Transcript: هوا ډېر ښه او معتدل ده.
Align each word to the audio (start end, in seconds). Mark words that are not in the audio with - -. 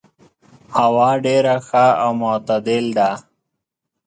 هوا 0.77 1.09
ډېر 1.25 1.45
ښه 1.67 1.85
او 2.03 2.11
معتدل 2.21 2.85
ده. 2.97 3.09